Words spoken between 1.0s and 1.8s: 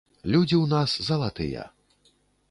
залатыя.